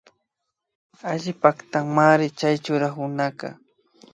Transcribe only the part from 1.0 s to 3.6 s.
Alli paktamanri chay churakunaka